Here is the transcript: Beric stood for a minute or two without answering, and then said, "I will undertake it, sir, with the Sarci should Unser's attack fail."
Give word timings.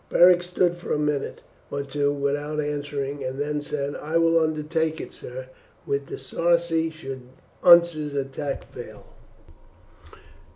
Beric 0.09 0.41
stood 0.41 0.73
for 0.73 0.91
a 0.91 0.97
minute 0.97 1.43
or 1.69 1.83
two 1.83 2.11
without 2.11 2.59
answering, 2.59 3.23
and 3.23 3.39
then 3.39 3.61
said, 3.61 3.93
"I 3.93 4.17
will 4.17 4.39
undertake 4.39 4.99
it, 4.99 5.13
sir, 5.13 5.49
with 5.85 6.07
the 6.07 6.17
Sarci 6.17 6.89
should 6.89 7.21
Unser's 7.63 8.15
attack 8.15 8.63
fail." 8.73 9.05